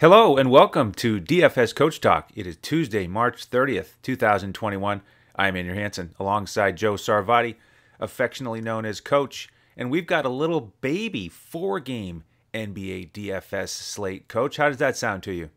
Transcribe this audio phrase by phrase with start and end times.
[0.00, 2.32] Hello and welcome to DFS Coach Talk.
[2.34, 5.00] It is Tuesday, March 30th, 2021.
[5.36, 7.54] I'm Andrew Hanson alongside Joe Sarvati,
[8.00, 14.26] affectionately known as Coach, and we've got a little baby four game NBA DFS slate.
[14.26, 15.50] Coach, how does that sound to you?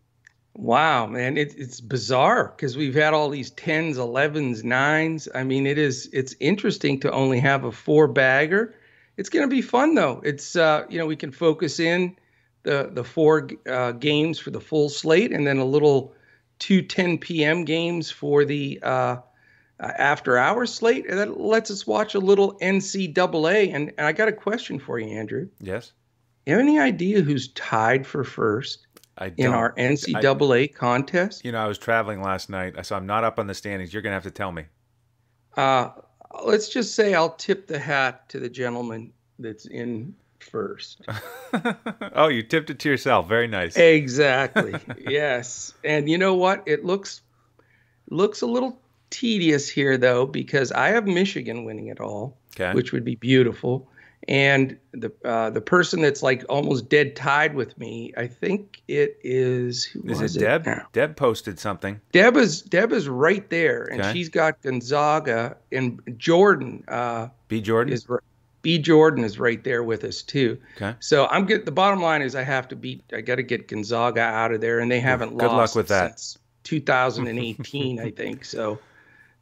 [0.54, 5.28] Wow, man, it, it's bizarre because we've had all these tens, elevens, nines.
[5.34, 8.76] I mean, it is it's interesting to only have a four bagger.
[9.18, 10.22] It's going to be fun though.
[10.24, 12.16] It's uh, you know we can focus in
[12.68, 16.14] the the four uh, games for the full slate, and then a little
[16.60, 17.64] two 10 p.m.
[17.64, 18.88] games for the uh,
[19.80, 23.74] uh, after hours slate, and that lets us watch a little NCAA.
[23.74, 25.48] And, and I got a question for you, Andrew.
[25.62, 25.94] Yes.
[26.46, 28.84] You have any idea who's tied for first?
[29.38, 31.44] in our NCAA I, contest.
[31.44, 33.92] You know, I was traveling last night, so I'm not up on the standings.
[33.92, 34.66] You're going to have to tell me.
[35.56, 35.90] Uh,
[36.44, 40.14] let's just say I'll tip the hat to the gentleman that's in
[40.44, 41.02] first.
[42.14, 43.28] oh, you tipped it to yourself.
[43.28, 43.76] Very nice.
[43.78, 44.76] Exactly.
[45.08, 45.74] yes.
[45.84, 46.64] And you know what?
[46.66, 47.22] It looks
[48.10, 48.80] looks a little
[49.10, 52.74] tedious here though because I have Michigan winning it all, okay.
[52.74, 53.90] which would be beautiful
[54.28, 59.18] and the uh, the person that's like almost dead tied with me, I think it
[59.24, 59.86] is.
[59.86, 60.66] Who is it, Deb?
[60.66, 60.88] Now?
[60.92, 62.02] Deb posted something.
[62.12, 64.14] Deb is Deb is right there, and okay.
[64.14, 66.84] she's got Gonzaga and Jordan.
[66.88, 68.08] Uh, B Jordan is
[68.68, 70.58] B Jordan is right there with us too.
[70.76, 70.94] Okay.
[71.00, 71.66] So I'm good.
[71.66, 73.02] The bottom line is I have to beat.
[73.14, 75.52] I got to get Gonzaga out of there, and they haven't good lost.
[75.52, 76.38] Good luck with that.
[76.66, 78.44] 2018, I think.
[78.44, 78.78] So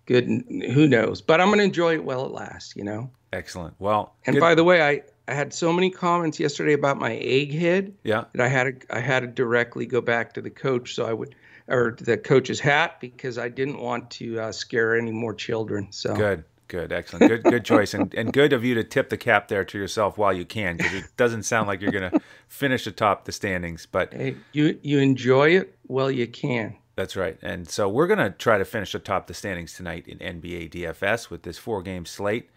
[0.05, 0.25] good.
[0.27, 1.23] Who knows?
[1.23, 2.75] But I'm going to enjoy it while it lasts.
[2.75, 3.09] You know.
[3.33, 3.73] Excellent.
[3.79, 4.41] Well, and good.
[4.41, 7.93] by the way, I I had so many comments yesterday about my egghead.
[8.03, 8.25] Yeah.
[8.33, 11.13] That I had to I had to directly go back to the coach, so I
[11.13, 11.33] would
[11.67, 15.87] or the coach's hat because I didn't want to uh, scare any more children.
[15.89, 16.43] So good.
[16.67, 19.63] Good, excellent, good, good choice, and and good of you to tip the cap there
[19.65, 23.25] to yourself while you can, because it doesn't sound like you're going to finish atop
[23.25, 23.85] the standings.
[23.85, 26.77] But hey, you you enjoy it while you can.
[26.95, 30.17] That's right, and so we're going to try to finish atop the standings tonight in
[30.17, 32.49] NBA DFS with this four game slate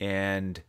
[0.00, 0.62] and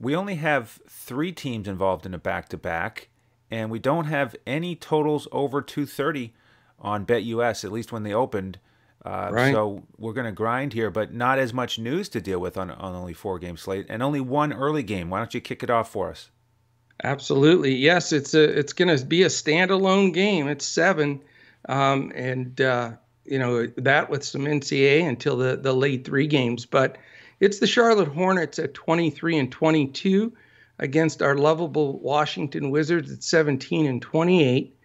[0.00, 3.08] we only have three teams involved in a back to back,
[3.50, 6.34] and we don't have any totals over 230
[6.78, 8.58] on BetUS, at least when they opened.
[9.04, 9.52] Uh, right.
[9.52, 12.70] So we're going to grind here, but not as much news to deal with on,
[12.70, 15.10] on only four game slate and only one early game.
[15.10, 16.30] Why don't you kick it off for us?
[17.04, 18.12] Absolutely, yes.
[18.12, 20.48] It's a it's going to be a standalone game.
[20.48, 21.22] It's seven,
[21.68, 22.92] um, and uh,
[23.24, 26.98] you know that with some NCA until the the late three games, but
[27.38, 30.32] it's the Charlotte Hornets at 23 and 22
[30.80, 34.76] against our lovable Washington Wizards at 17 and 28.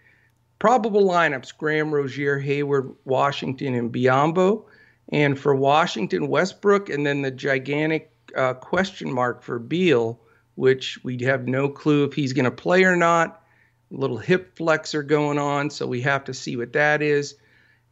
[0.59, 4.65] Probable lineups Graham, Rozier, Hayward, Washington, and Biyombo.
[5.09, 10.19] And for Washington, Westbrook, and then the gigantic uh, question mark for Beal,
[10.55, 13.43] which we have no clue if he's going to play or not.
[13.91, 17.35] A little hip flexor going on, so we have to see what that is.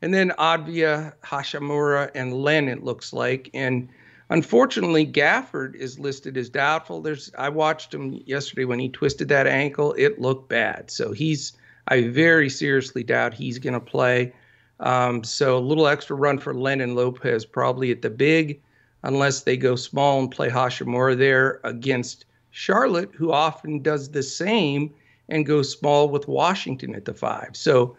[0.02, 3.50] And then Avdija, Hachimura, and Len, it looks like.
[3.54, 3.90] And
[4.32, 7.02] Unfortunately, Gafford is listed as doubtful.
[7.02, 9.94] There's I watched him yesterday when he twisted that ankle.
[9.98, 10.90] It looked bad.
[10.90, 11.52] So he's
[11.88, 14.34] I very seriously doubt he's going to play.
[14.80, 18.60] Um, so a little extra run for Lennon Lopez probably at the big,
[19.04, 24.94] unless they go small and play Hachimura there against Charlotte, who often does the same
[25.30, 27.52] and goes small with Washington at the five.
[27.54, 27.96] So,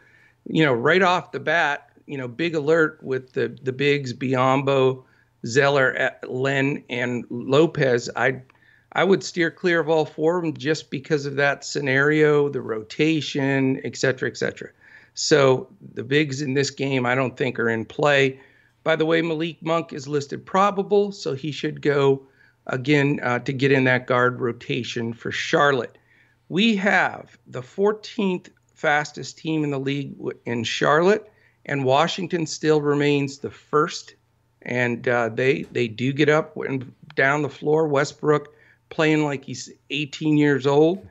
[0.46, 5.02] you know, right off the bat, you know, big alert with the the bigs, Biyombo,
[5.46, 8.42] Zeller, Len, and Lopez, I
[8.92, 12.60] I would steer clear of all four of them just because of that scenario, the
[12.60, 14.70] rotation, et cetera, et cetera.
[15.14, 18.40] So the bigs in this game, I don't think are in play.
[18.84, 22.22] By the way, Malik Monk is listed probable, so he should go
[22.66, 25.96] again uh, to get in that guard rotation for Charlotte.
[26.48, 30.14] We have the 14th fastest team in the league
[30.44, 31.30] in Charlotte,
[31.66, 34.16] and Washington still remains the first
[34.64, 37.86] and uh, they they do get up and down the floor.
[37.86, 38.51] Westbrook
[38.92, 41.04] playing like he's 18 years old,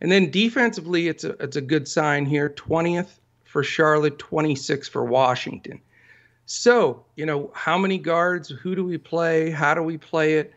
[0.00, 2.50] and then defensively, it's a it's a good sign here.
[2.50, 5.80] 20th for Charlotte, 26 for Washington.
[6.46, 8.48] So you know how many guards?
[8.48, 9.50] Who do we play?
[9.50, 10.52] How do we play it?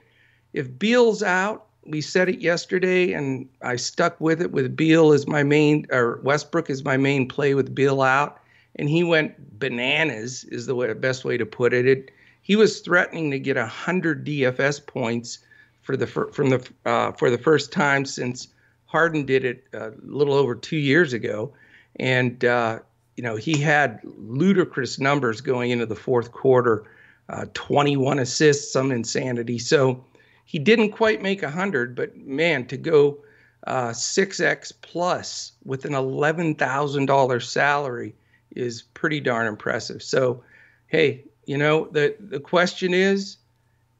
[0.54, 4.51] If Beal's out, we said it yesterday, and I stuck with it.
[4.51, 8.39] With Beal as my main, or Westbrook is my main play with Beal out,
[8.75, 10.44] and he went bananas.
[10.45, 11.88] Is the way, best way to put it.
[11.88, 12.12] It
[12.42, 15.39] he was threatening to get 100 DFS points
[15.86, 18.48] for the from the uh, for the first time since
[18.86, 21.54] Harden did it a little over two years ago,
[21.98, 22.80] and uh,
[23.16, 26.86] you know he had ludicrous numbers going into the fourth quarter,
[27.30, 29.60] uh, 21 assists, some insanity.
[29.60, 30.04] So
[30.46, 33.20] he didn't quite make 100, but man, to go
[33.68, 38.16] uh, 6x plus with an $11,000 salary
[38.56, 40.04] is pretty darn impressive.
[40.04, 40.44] So,
[40.88, 43.38] hey, you know, the, the question is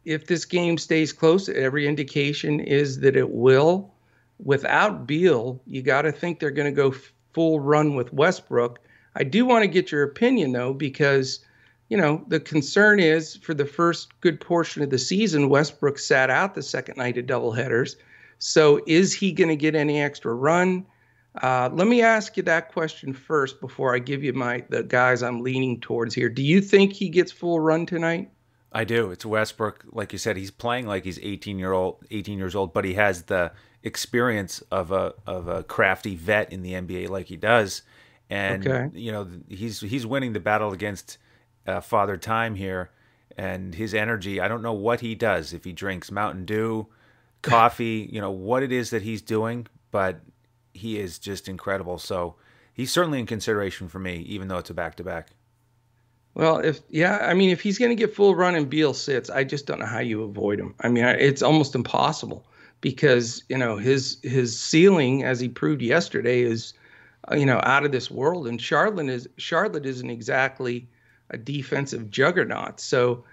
[0.06, 3.92] if this game stays close, every indication is that it will.
[4.44, 6.94] Without Beal, you got to think they're going to go
[7.34, 8.80] full run with Westbrook.
[9.16, 11.40] I do want to get your opinion, though, because
[11.90, 16.30] you know, the concern is for the first good portion of the season, Westbrook sat
[16.30, 17.96] out the second night of doubleheaders.
[18.40, 20.86] So is he going to get any extra run?
[21.42, 25.22] Uh, let me ask you that question first before I give you my the guys
[25.22, 26.30] I'm leaning towards here.
[26.30, 28.32] Do you think he gets full run tonight?
[28.76, 29.10] I do.
[29.10, 32.74] It's Westbrook, like you said, he's playing like he's 18 year old, 18 years old,
[32.74, 37.28] but he has the experience of a of a crafty vet in the NBA, like
[37.28, 37.84] he does,
[38.30, 39.00] and okay.
[39.00, 41.18] you know he's he's winning the battle against
[41.66, 42.92] uh, Father Time here,
[43.38, 44.42] and his energy.
[44.42, 46.88] I don't know what he does if he drinks Mountain Dew,
[47.42, 50.20] coffee, you know what it is that he's doing, but
[50.74, 51.98] he is just incredible.
[51.98, 52.36] So
[52.74, 55.30] he's certainly in consideration for me, even though it's a back to back.
[56.36, 59.30] Well, if yeah, I mean, if he's going to get full run and Beal sits,
[59.30, 60.76] I just don't know how you avoid him.
[60.82, 62.46] I mean, it's almost impossible
[62.82, 66.74] because you know his his ceiling, as he proved yesterday, is
[67.32, 68.48] uh, you know out of this world.
[68.48, 70.88] And Charlotte is Charlotte isn't exactly
[71.30, 72.80] a defensive juggernaut.
[72.80, 73.24] So,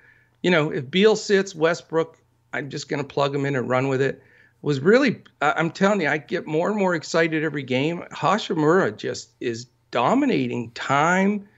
[0.43, 2.17] you know, if Beal sits, Westbrook,
[2.53, 4.23] I'm just going to plug him in and run with it.
[4.63, 8.05] Was really, I'm telling you, I get more and more excited every game.
[8.13, 11.49] Hachimura just is dominating time,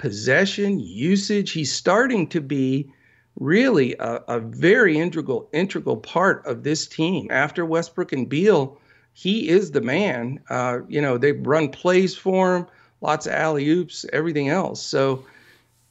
[0.00, 1.52] possession, usage.
[1.52, 2.90] He's starting to be
[3.38, 7.28] really a, a very integral integral part of this team.
[7.30, 8.78] After Westbrook and Beal,
[9.12, 10.40] he is the man.
[10.48, 12.66] Uh, you know, they run plays for him,
[13.02, 14.82] lots of alley oops, everything else.
[14.82, 15.22] So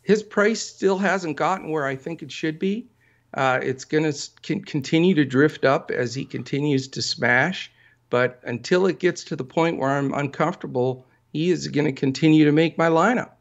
[0.01, 2.87] his price still hasn't gotten where I think it should be.
[3.35, 7.71] Uh, it's going to continue to drift up as he continues to smash.
[8.09, 12.43] But until it gets to the point where I'm uncomfortable, he is going to continue
[12.45, 13.33] to make my lineup.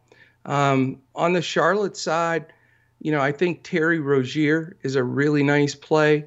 [0.49, 2.47] Um, on the Charlotte side,
[3.01, 6.25] you know, I think Terry Rozier is a really nice play.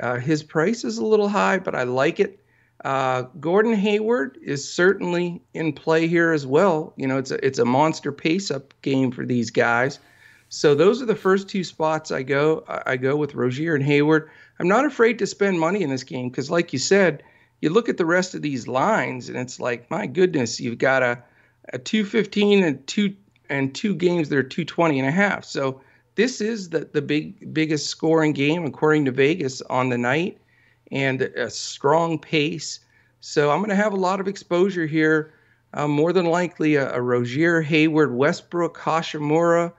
[0.00, 2.38] Uh, his price is a little high, but I like it.
[2.84, 6.92] Uh, Gordon Hayward is certainly in play here as well.
[6.96, 9.98] You know, it's a it's a monster pace up game for these guys.
[10.50, 12.62] So those are the first two spots I go.
[12.86, 14.30] I go with Rozier and Hayward.
[14.60, 17.24] I'm not afraid to spend money in this game because, like you said,
[17.60, 21.02] you look at the rest of these lines and it's like, my goodness, you've got
[21.02, 21.22] a
[21.72, 23.14] a 215 and two
[23.48, 25.44] and two games that are 220 and a half.
[25.44, 25.80] So
[26.14, 30.38] this is the the big biggest scoring game according to Vegas on the night
[30.92, 32.80] and a strong pace.
[33.20, 35.32] So I'm going to have a lot of exposure here.
[35.72, 39.72] Uh, more than likely a, a, Rozier, Hayward, Westbrook, Hachimura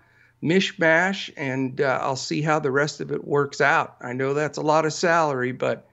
[0.43, 3.95] mishmash, and uh, I'll see how the rest of it works out.
[4.01, 5.87] I know that's a lot of salary, but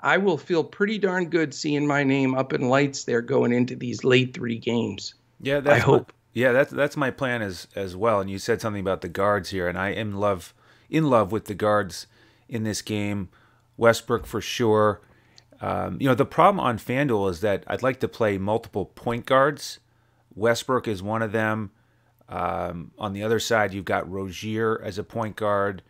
[0.00, 3.74] I will feel pretty darn good seeing my name up in lights there going into
[3.74, 5.14] these late three games.
[5.40, 6.12] Yeah, that's I hope.
[6.36, 8.20] Yeah, that's that's my plan as as well.
[8.20, 10.52] And you said something about the guards here, and I am love
[10.90, 12.06] in love with the guards
[12.46, 13.30] in this game.
[13.78, 15.00] Westbrook for sure.
[15.62, 19.24] Um, you know, the problem on FanDuel is that I'd like to play multiple point
[19.24, 19.80] guards.
[20.34, 21.70] Westbrook is one of them.
[22.28, 25.82] Um, on the other side, you've got Rozier as a point guard.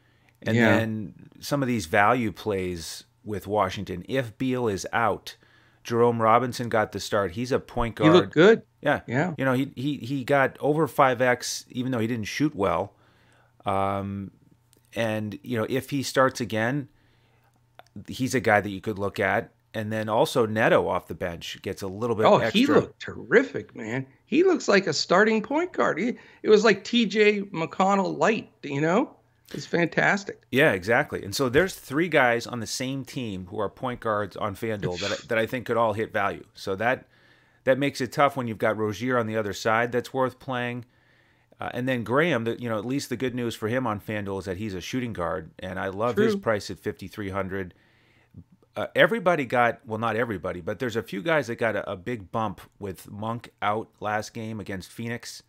[0.43, 0.77] And yeah.
[0.77, 4.05] then some of these value plays with Washington.
[4.09, 5.35] If Beal is out,
[5.83, 7.33] Jerome Robinson got the start.
[7.33, 8.13] He's a point guard.
[8.13, 8.63] He looked good.
[8.87, 9.01] Yeah.
[9.07, 9.35] Yeah.
[9.37, 12.93] You know, he, he, he got over 5X, even though he didn't shoot well.
[13.65, 14.31] Um,
[14.95, 16.89] and, you know, if he starts again,
[18.07, 19.53] he's a guy that you could look at.
[19.75, 22.25] And then also Neto off the bench gets a little bit.
[22.25, 22.59] Oh, extra.
[22.59, 24.07] he looked terrific, man.
[24.25, 25.99] He looks like a starting point guard.
[25.99, 27.43] He, it was like T.J.
[27.43, 29.17] McConnell light, you know.
[29.53, 30.43] It's fantastic.
[30.51, 31.23] Yeah, exactly.
[31.23, 34.99] And so there's three guys on the same team who are point guards on FanDuel
[35.01, 36.45] that I, that I think could all hit value.
[36.55, 37.07] So that
[37.67, 40.87] that makes it tough when you've got Rozier on the other side that's worth playing.
[41.61, 44.01] Uh, and then Graham, the, you know, at least the good news for him on
[44.01, 46.25] FanDuel is that he's a shooting guard, and I love True.
[46.25, 47.75] his price at 5300
[48.77, 51.97] uh, everybody got well, not everybody, but there's a few guys that got a, a,
[51.97, 55.43] big bump with Monk out last game against Phoenix.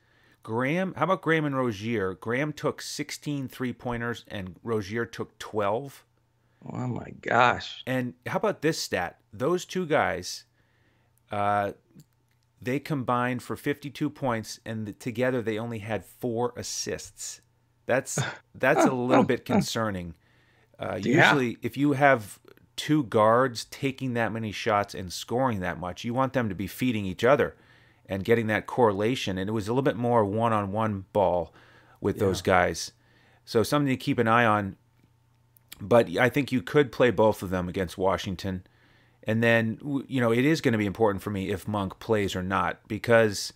[0.43, 2.13] Graham, how about Graham and Rozier?
[2.13, 6.05] Graham took 16 three pointers and Rozier took 12.
[6.71, 7.83] Oh my gosh!
[7.85, 9.19] And how about this stat?
[9.33, 10.45] Those two guys,
[11.29, 11.73] uh,
[12.61, 17.41] they combined for 52 points, and together they only had four assists.
[17.85, 18.19] That's
[18.55, 20.15] that's a little bit concerning.
[20.79, 21.23] Uh, yeah.
[21.23, 22.39] Usually, if you have
[22.77, 26.05] two guards taking that many shots and scoring that much.
[26.05, 27.57] You want them to be feeding each other
[28.05, 29.37] and getting that correlation.
[29.37, 31.53] And it was a little bit more one on one ball
[31.99, 32.25] with yeah.
[32.25, 32.93] those guys.
[33.43, 34.77] So something to keep an eye on.
[35.81, 38.65] But I think you could play both of them against Washington.
[39.27, 42.33] And then, you know, it is going to be important for me if Monk plays
[42.33, 43.51] or not because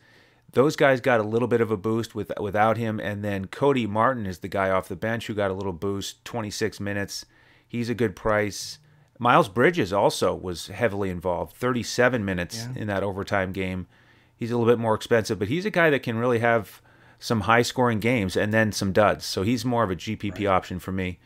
[0.51, 2.99] those guys got a little bit of a boost with without him.
[2.99, 6.23] And then Cody Martin is the guy off the bench who got a little boost,
[6.25, 7.25] 26 minutes.
[7.65, 8.79] He's a good price.
[9.17, 12.81] Miles Bridges also was heavily involved, 37 minutes yeah.
[12.81, 13.87] in that overtime game.
[14.35, 16.81] He's a little bit more expensive, but he's a guy that can really have
[17.19, 19.23] some high scoring games and then some duds.
[19.25, 20.47] So he's more of a GPP right.
[20.47, 21.19] option for me.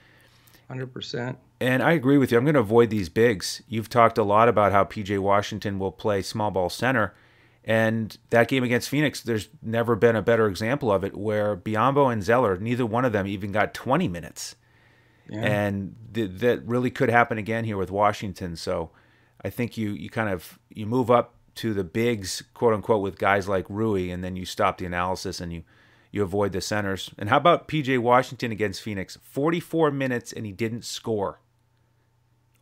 [0.69, 1.37] 100%.
[1.59, 2.37] And I agree with you.
[2.37, 3.61] I'm going to avoid these bigs.
[3.67, 7.13] You've talked a lot about how PJ Washington will play small ball center.
[7.63, 12.11] And that game against Phoenix, there's never been a better example of it where Biyombo
[12.11, 14.55] and Zeller, neither one of them even got 20 minutes.
[15.29, 15.39] Yeah.
[15.39, 18.55] And th- that really could happen again here with Washington.
[18.55, 18.91] So
[19.43, 23.17] I think you, you kind of you move up to the bigs, quote unquote, with
[23.17, 25.63] guys like Rui, and then you stop the analysis and you
[26.11, 27.11] you avoid the centers.
[27.17, 29.17] And how about PJ Washington against Phoenix?
[29.21, 31.39] 44 minutes and he didn't score.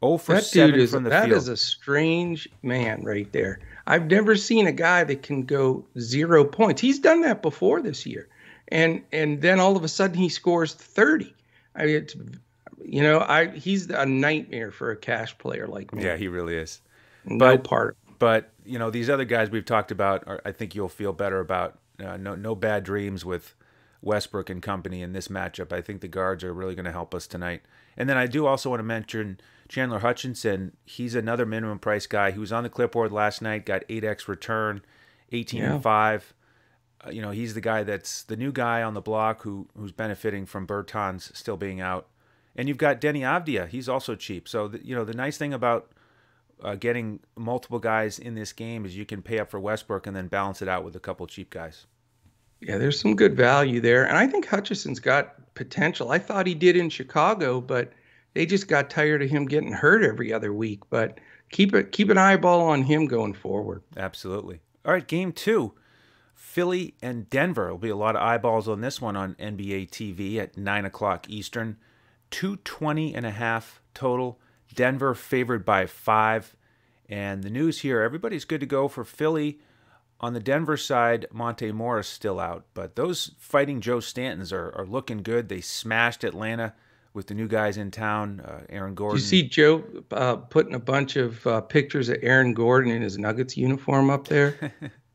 [0.03, 1.31] Oh for that 7 is, from the that field.
[1.31, 3.59] That is a strange man right there.
[3.87, 6.81] I've never seen a guy that can go zero points.
[6.81, 8.27] He's done that before this year.
[8.67, 11.33] And and then all of a sudden he scores 30.
[11.75, 12.15] I mean it's
[12.83, 16.03] you know, I he's a nightmare for a cash player like me.
[16.03, 16.81] Yeah, he really is.
[17.23, 17.97] No but, part.
[18.19, 21.39] But, you know, these other guys we've talked about are, I think you'll feel better
[21.39, 21.79] about.
[22.03, 23.55] Uh, no no bad dreams with
[24.01, 25.71] Westbrook and company in this matchup.
[25.71, 27.61] I think the guards are really going to help us tonight.
[27.97, 30.73] And then I do also want to mention Chandler Hutchison.
[30.85, 32.31] he's another minimum price guy.
[32.31, 34.83] He was on the clipboard last night, got 8x return,
[35.31, 35.73] 18 yeah.
[35.73, 36.33] and 5.
[37.05, 39.91] Uh, you know, he's the guy that's the new guy on the block who who's
[39.91, 42.07] benefiting from Bertans still being out.
[42.55, 43.67] And you've got Deni Avdija.
[43.67, 44.47] He's also cheap.
[44.47, 45.91] So, the, you know, the nice thing about
[46.63, 50.15] uh, getting multiple guys in this game is you can pay up for Westbrook and
[50.15, 51.87] then balance it out with a couple cheap guys.
[52.67, 54.05] Yeah, there's some good value there.
[54.05, 56.11] And I think Hutchison's got potential.
[56.11, 57.91] I thought he did in Chicago, but–
[58.33, 60.81] they just got tired of him getting hurt every other week.
[60.89, 61.19] But
[61.51, 63.83] keep it keep an eyeball on him going forward.
[63.95, 64.61] Absolutely.
[64.85, 65.73] All right, game two.
[66.33, 67.63] Philly and Denver.
[67.63, 71.29] There'll be a lot of eyeballs on this one on NBA TV at 9 o'clock
[71.29, 71.77] Eastern.
[72.31, 74.39] 220 and a half total.
[74.73, 76.55] Denver favored by five.
[77.07, 79.59] And the news here everybody's good to go for Philly.
[80.23, 82.63] On the Denver side, Monte Morris still out.
[82.73, 85.49] But those fighting Joe Stantons are, are looking good.
[85.49, 86.73] They smashed Atlanta
[87.13, 89.17] with the new guys in town, uh, Aaron Gordon.
[89.17, 93.01] Did you see Joe uh, putting a bunch of uh, pictures of Aaron Gordon in
[93.01, 94.71] his Nuggets uniform up there?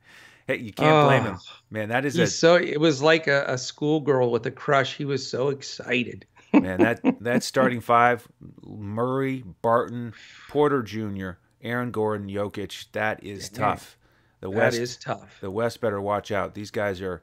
[0.47, 1.88] hey, you can't blame him, oh, man.
[1.88, 2.57] That is a, so.
[2.57, 4.95] It was like a, a schoolgirl with a crush.
[4.95, 6.27] He was so excited.
[6.53, 8.29] man, that that starting five:
[8.62, 10.12] Murray, Barton,
[10.50, 11.31] Porter Jr.,
[11.62, 12.93] Aaron Gordon, Jokic.
[12.93, 13.98] That is tough.
[14.40, 15.38] The West that is tough.
[15.40, 16.54] The West better watch out.
[16.54, 17.23] These guys are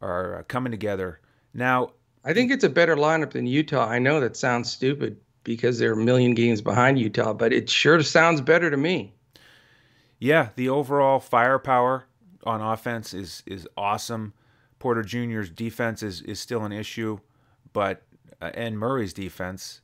[0.00, 1.20] are coming together
[1.54, 1.92] now.
[2.24, 3.86] I think it's a better lineup than Utah.
[3.86, 8.02] I know that sounds stupid because they're a million games behind Utah, but it sure
[8.02, 9.14] sounds better to me.
[10.18, 12.04] Yeah, the overall firepower
[12.44, 14.34] on offense is is awesome.
[14.78, 17.18] Porter Jr.'s defense is is still an issue,
[17.72, 18.02] but
[18.42, 19.80] uh, and Murray's defense,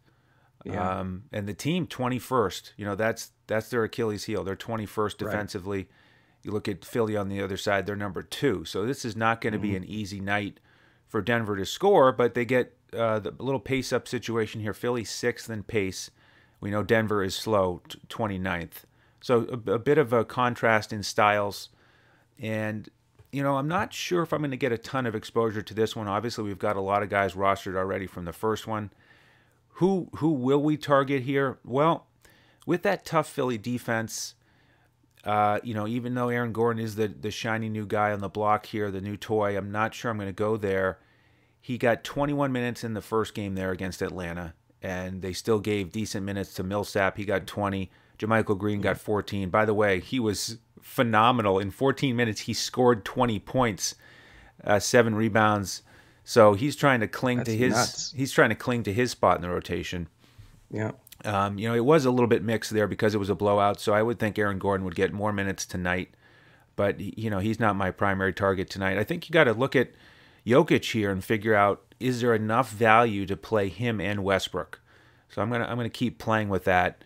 [0.64, 0.99] yeah.
[1.00, 2.73] um, and the team 21st.
[2.76, 4.44] You know that's that's their Achilles heel.
[4.44, 5.78] They're 21st defensively.
[5.78, 5.88] Right.
[6.47, 8.65] You look at Philly on the other side; they're number two.
[8.65, 9.71] So this is not going to mm-hmm.
[9.71, 10.61] be an easy night
[11.09, 14.73] for Denver to score, but they get uh, the little pace up situation here.
[14.73, 16.12] Philly sixth in pace.
[16.61, 18.85] We know Denver is slow, 29th.
[19.21, 21.71] So a, a bit of a contrast in styles.
[22.38, 22.88] And,
[23.33, 25.75] you know, I'm not sure if I'm going to get a ton of exposure to
[25.75, 26.07] this one.
[26.07, 28.91] Obviously, we've got a lot of guys rostered already from the first one.
[29.75, 31.59] Who who will we target here?
[31.65, 32.07] Well,
[32.67, 34.36] with that tough Philly defense,
[35.26, 38.28] uh, you know, even though Aaron Gordon is the the shiny new guy on the
[38.28, 41.00] block here, the new toy, I'm not sure I'm going to go there.
[41.61, 45.90] He got 21 minutes in the first game there against Atlanta, and they still gave
[45.90, 47.16] decent minutes to Millsap.
[47.16, 47.90] He got 20.
[48.21, 49.50] JaMychal Green got 14.
[49.50, 51.59] By the way, he was phenomenal.
[51.59, 53.97] In 14 minutes, he scored 20 points,
[54.62, 55.83] uh, seven rebounds.
[56.23, 58.12] So he's trying to cling That's to his nuts.
[58.16, 60.09] he's trying to cling to his spot in the rotation.
[60.71, 60.92] Yeah.
[61.26, 63.80] Um, you know, it was a little bit mixed there because it was a blowout.
[63.80, 66.11] So I would think Aaron Gordon would get more minutes tonight,
[66.76, 68.97] but you know he's not my primary target tonight.
[68.97, 69.90] I think you got to look at
[70.47, 74.80] Jokic here and figure out is there enough value to play him and Westbrook.
[75.28, 77.02] So I'm gonna I'm gonna keep playing with that.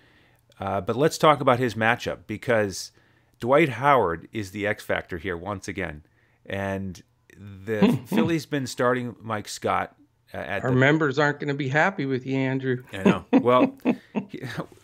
[0.58, 2.92] Uh, but let's talk about his matchup because
[3.40, 6.02] Dwight Howard is the X factor here once again,
[6.44, 7.02] and
[7.36, 9.96] the Phillies been starting Mike Scott.
[10.32, 12.84] Uh, Our the, members aren't going to be happy with you, Andrew.
[12.92, 13.24] I know.
[13.40, 13.76] Well,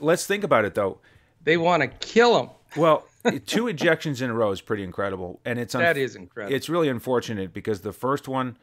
[0.01, 0.99] let's think about it though.
[1.45, 2.51] They want to kill him.
[2.77, 3.07] Well,
[3.47, 6.55] two ejections in a row is pretty incredible, and it's un- that is incredible.
[6.55, 8.57] It's really unfortunate because the first one,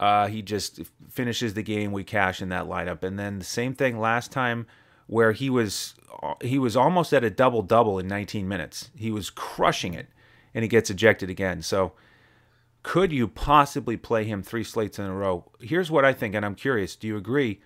[0.00, 1.92] uh, he just finishes the game.
[1.92, 4.66] We cash in that lineup, and then the same thing last time
[5.06, 5.94] where he was
[6.40, 8.90] he was almost at a double double in 19 minutes.
[8.96, 10.08] He was crushing it,
[10.54, 11.62] and he gets ejected again.
[11.62, 11.92] So,
[12.84, 15.50] could you possibly play him three slates in a row?
[15.60, 16.94] Here's what I think, and I'm curious.
[16.94, 17.60] Do you agree?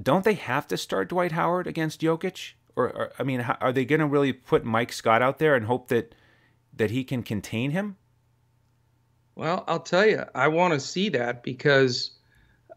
[0.00, 2.54] Don't they have to start Dwight Howard against Jokic?
[2.74, 5.66] Or, or I mean, are they going to really put Mike Scott out there and
[5.66, 6.14] hope that
[6.74, 7.96] that he can contain him?
[9.36, 12.10] Well, I'll tell you, I want to see that because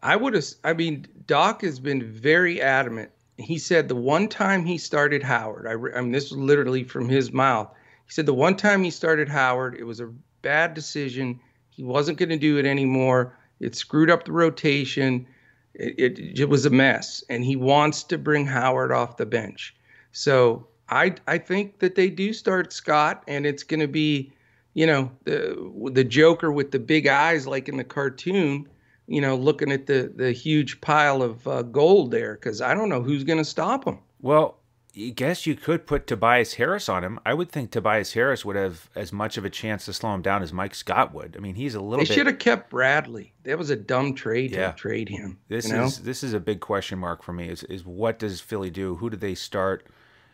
[0.00, 0.46] I would have.
[0.62, 3.10] I mean, Doc has been very adamant.
[3.36, 7.08] He said the one time he started Howard, I, I mean, this was literally from
[7.08, 7.74] his mouth.
[8.06, 10.12] He said the one time he started Howard, it was a
[10.42, 11.40] bad decision.
[11.76, 13.36] He wasn't going to do it anymore.
[13.60, 15.26] It screwed up the rotation.
[15.74, 19.74] It, it, it was a mess, and he wants to bring Howard off the bench.
[20.12, 24.32] So I I think that they do start Scott, and it's going to be,
[24.74, 28.68] you know, the the Joker with the big eyes like in the cartoon,
[29.08, 32.88] you know, looking at the the huge pile of uh, gold there, because I don't
[32.88, 33.98] know who's going to stop him.
[34.20, 34.58] Well,
[34.96, 37.18] I guess you could put Tobias Harris on him.
[37.26, 40.22] I would think Tobias Harris would have as much of a chance to slow him
[40.22, 41.36] down as Mike Scott would.
[41.36, 42.04] I mean, he's a little.
[42.04, 42.14] They bit...
[42.14, 43.32] should have kept Bradley.
[43.42, 44.70] That was a dumb trade yeah.
[44.70, 45.38] to trade him.
[45.48, 45.84] This you know?
[45.84, 47.48] is this is a big question mark for me.
[47.48, 48.96] Is is what does Philly do?
[48.96, 49.86] Who do they start?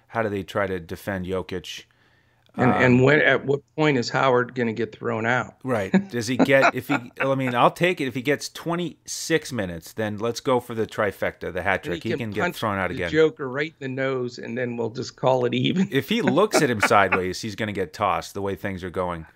[0.09, 1.85] How do they try to defend Jokic?
[2.57, 5.55] And, um, and when at what point is Howard going to get thrown out?
[5.63, 5.93] Right.
[6.11, 6.97] Does he get if he?
[7.21, 9.93] I mean, I'll take it if he gets 26 minutes.
[9.93, 12.03] Then let's go for the trifecta, the hat trick.
[12.03, 13.11] He, he, can, get thrown out again.
[13.11, 15.89] Joker right in the nose, and then we'll just call it even.
[15.93, 18.35] if he looks at him sideways, he's going to get tossed.
[18.35, 19.27] The way things are going,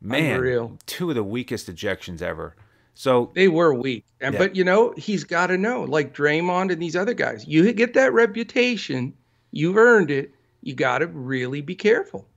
[0.00, 0.78] man, Unreal.
[0.86, 2.56] two of the weakest ejections ever.
[2.94, 4.38] So they were weak, and yeah.
[4.38, 7.94] but you know he's got to know, like Draymond and these other guys, you get
[7.94, 9.14] that reputation,
[9.50, 10.34] you've earned it.
[10.64, 12.28] You got to really be careful.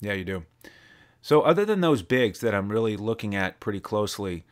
[0.00, 0.44] Yeah, you do.
[1.22, 4.44] So, other than those bigs that I'm really looking at pretty closely,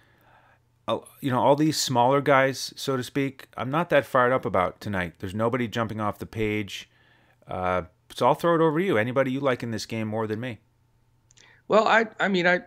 [1.21, 4.81] you know, all these smaller guys, so to speak, I'm not that fired up about
[4.81, 5.15] tonight.
[5.19, 6.89] There's nobody jumping off the page.
[7.47, 7.83] Uh,
[8.15, 8.99] so I'll throw it over to you.
[8.99, 10.59] Anybody you like in this game more than me?
[11.69, 12.61] Well, I, I mean, I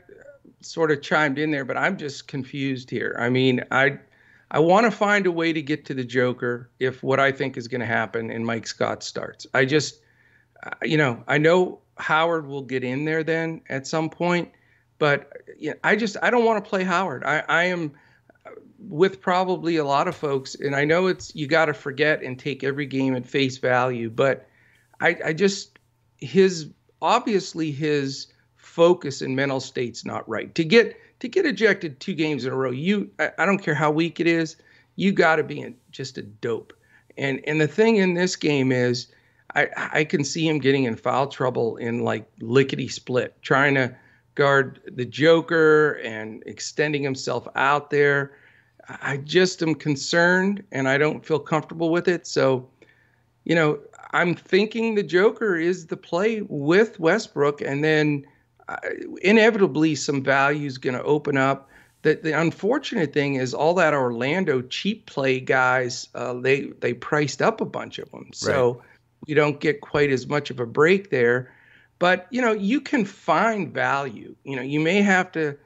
[0.61, 3.15] sort of chimed in there, but I'm just confused here.
[3.19, 3.97] I mean, I,
[4.51, 7.57] I want to find a way to get to the Joker if what I think
[7.57, 9.47] is going to happen and Mike Scott starts.
[9.53, 10.01] I just,
[10.83, 14.49] you know, I know Howard will get in there then at some point.
[15.01, 17.23] But you know, I just I don't want to play Howard.
[17.23, 17.93] I, I am
[18.77, 22.37] with probably a lot of folks, and I know it's you got to forget and
[22.37, 24.09] take every game at face value.
[24.09, 24.47] But
[24.99, 25.79] I, I just
[26.17, 26.69] his
[27.01, 32.45] obviously his focus and mental state's not right to get to get ejected two games
[32.45, 32.71] in a row.
[32.71, 34.55] You I, I don't care how weak it is,
[34.97, 36.73] you got to be in, just a dope.
[37.17, 39.07] And and the thing in this game is
[39.55, 43.95] I, I can see him getting in foul trouble in like lickety split, trying to
[44.35, 48.31] guard the Joker and extending himself out there.
[48.87, 52.25] I just am concerned and I don't feel comfortable with it.
[52.27, 52.67] So,
[53.43, 53.79] you know,
[54.11, 58.25] I'm thinking the Joker is the play with Westbrook, and then
[58.67, 58.77] uh,
[59.21, 61.69] inevitably some value is going to open up.
[62.01, 67.41] The, the unfortunate thing is all that Orlando cheap play guys, uh, they they priced
[67.41, 68.29] up a bunch of them.
[68.33, 68.73] So.
[68.73, 68.81] Right
[69.27, 71.53] we don't get quite as much of a break there.
[71.99, 74.35] But you know, you can find value.
[74.43, 75.57] You know, you may have to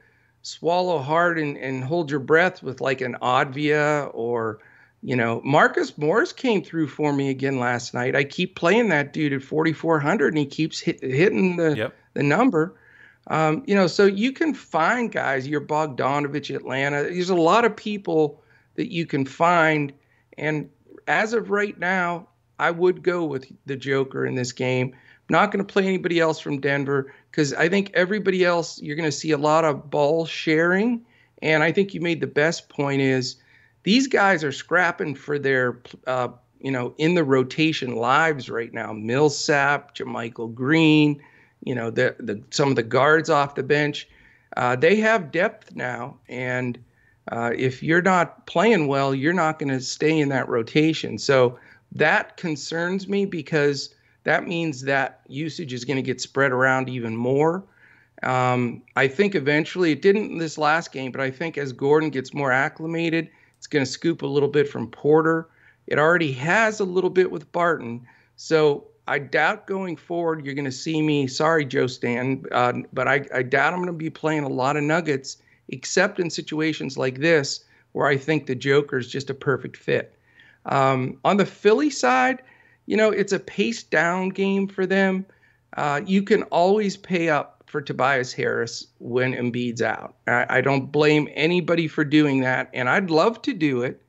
[0.42, 4.60] swallow hard and, and hold your breath with like an Avdija or
[5.02, 8.16] you know, Marcus Morris came through for me again last night.
[8.16, 11.96] I keep playing that dude at 4,400 and he keeps hit, hitting the yep.
[12.14, 12.74] the number.
[13.28, 17.04] Um, you know, so you can find guys, your Bogdanovich, Atlanta.
[17.04, 18.42] There's a lot of people
[18.76, 19.92] that you can find.
[20.38, 20.70] And
[21.06, 24.94] as of right now, I would go with the Joker in this game.
[25.28, 29.08] not going to play anybody else from Denver because I think everybody else you're going
[29.08, 31.04] to see a lot of ball sharing.
[31.42, 33.36] And I think you made the best point is
[33.82, 36.28] these guys are scrapping for their uh,
[36.60, 38.92] you know in the rotation lives right now.
[38.92, 41.22] Millsap, JaMychal Green,
[41.64, 44.08] you know the the some of the guards off the bench.
[44.56, 46.78] Uh, they have depth now, and
[47.30, 51.18] uh, if you're not playing well, you're not going to stay in that rotation.
[51.18, 51.58] So
[51.98, 57.16] that concerns me because that means that usage is going to get spread around even
[57.16, 57.64] more.
[58.22, 62.10] Um, I think eventually it didn't in this last game, but I think as Gordon
[62.10, 63.28] gets more acclimated,
[63.58, 65.48] it's going to scoop a little bit from Porter.
[65.86, 68.06] It already has a little bit with Barton.
[68.36, 71.26] So I doubt going forward you're going to see me.
[71.26, 74.76] Sorry, Joe Stan, uh, but I, I doubt I'm going to be playing a lot
[74.76, 75.36] of Nuggets,
[75.68, 80.15] except in situations like this where I think the Joker is just a perfect fit.
[80.66, 82.42] Um, on the Philly side,
[82.86, 85.26] you know, it's a pace down game for them.
[85.76, 90.14] Uh, you can always pay up for Tobias Harris when Embiid's out.
[90.26, 94.00] I, I, don't blame anybody for doing that, and I'd love to do it,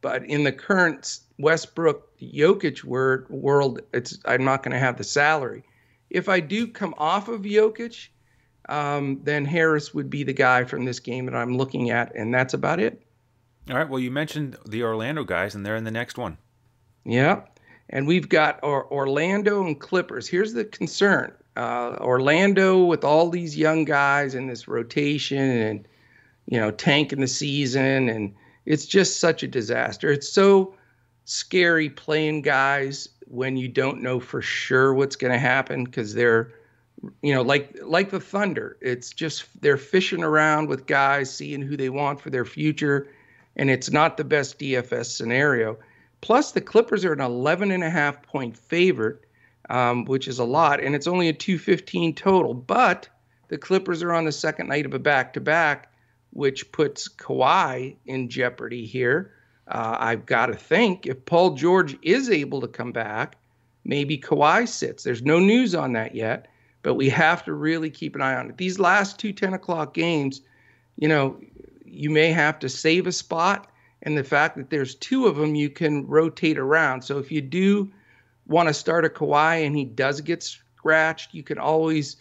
[0.00, 5.64] But in the current Westbrook Jokic world, it's I'm not going to have the salary.
[6.08, 8.08] If I do come off of Jokic,
[8.68, 12.32] um, then Harris would be the guy from this game that I'm looking at, and
[12.32, 13.02] that's about it.
[13.68, 13.88] All right.
[13.88, 16.38] Well, you mentioned the Orlando guys, and they're in the next one.
[17.04, 17.42] Yeah.
[17.88, 20.28] And we've got or- Orlando and Clippers.
[20.28, 25.88] Here's the concern uh, Orlando, with all these young guys in this rotation and,
[26.46, 28.34] you know, tanking the season, and
[28.66, 30.10] it's just such a disaster.
[30.10, 30.74] It's so
[31.24, 36.52] scary playing guys when you don't know for sure what's going to happen because they're
[37.22, 41.76] you know like like the thunder it's just they're fishing around with guys seeing who
[41.76, 43.08] they want for their future
[43.60, 45.78] and it's not the best dfs scenario
[46.22, 49.26] plus the clippers are an 11 and a half point favorite
[49.68, 53.08] um, which is a lot and it's only a 215 total but
[53.48, 55.92] the clippers are on the second night of a back-to-back
[56.32, 59.32] which puts Kawhi in jeopardy here
[59.70, 63.36] uh, I've got to think if Paul George is able to come back,
[63.84, 65.04] maybe Kawhi sits.
[65.04, 66.48] There's no news on that yet,
[66.82, 68.56] but we have to really keep an eye on it.
[68.56, 70.40] These last two 10 o'clock games,
[70.96, 71.38] you know,
[71.90, 73.70] you may have to save a spot.
[74.02, 77.02] And the fact that there's two of them, you can rotate around.
[77.02, 77.90] So if you do
[78.46, 82.16] want to start a Kawhi and he does get scratched, you can always,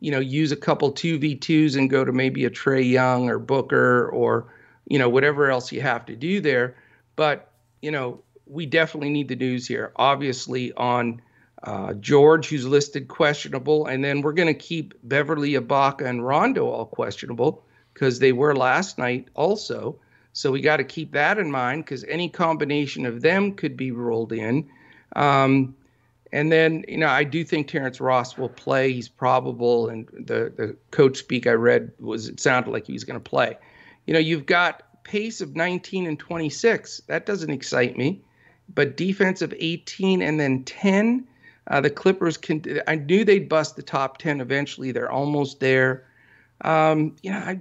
[0.00, 4.08] you know, use a couple 2v2s and go to maybe a Trae Young or Booker
[4.08, 4.52] or,
[4.86, 6.76] you know, whatever else you have to do there.
[7.14, 7.50] But,
[7.82, 9.92] you know, we definitely need the news here.
[9.96, 11.20] Obviously, on
[11.62, 13.86] uh, George, who's listed questionable.
[13.86, 17.64] And then we're going to keep Beverley Ibaka and Rondo all questionable
[17.98, 19.98] because they were last night also.
[20.32, 23.90] So we got to keep that in mind because any combination of them could be
[23.90, 24.68] rolled in.
[25.16, 25.74] Um,
[26.30, 28.92] and then, you know, I do think Terrence Ross will play.
[28.92, 29.88] He's probable.
[29.88, 33.30] And the, the coach speak I read was it sounded like he was going to
[33.30, 33.58] play.
[34.06, 37.02] You know, you've got pace of 19 and 26.
[37.08, 38.22] That doesn't excite me.
[38.72, 41.26] But defense of 18 and then 10.
[41.66, 42.62] Uh, the Clippers can.
[42.86, 44.92] I knew they'd bust the top 10 eventually.
[44.92, 46.04] They're almost there.
[46.62, 47.60] Um, you know, I,